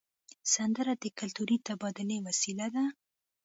سندره 0.53 0.93
د 1.03 1.05
کلتوري 1.19 1.57
تبادلې 1.67 2.17
وسیله 2.27 2.67
ده 2.75 2.83